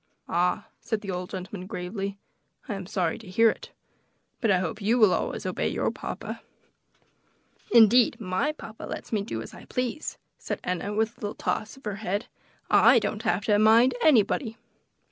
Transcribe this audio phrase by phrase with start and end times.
[0.27, 2.17] "Ah!" said the old gentleman gravely,
[2.67, 3.69] "I am sorry to hear it;
[4.39, 6.41] but I hope you will always obey your papa."
[7.71, 11.35] "Indeed, my papa lets me do just as I please," said Enna, with a little
[11.35, 12.25] toss of her head.
[12.67, 14.57] "I don't have to mind anybody."